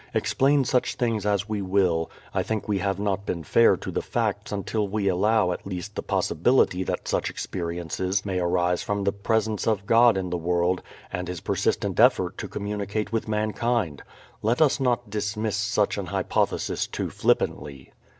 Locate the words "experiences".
7.29-8.25